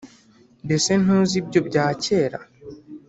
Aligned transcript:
“mbese 0.65 0.91
ntuzi 1.01 1.35
ibyo 1.41 1.59
bya 1.67 1.85
kera, 2.03 2.39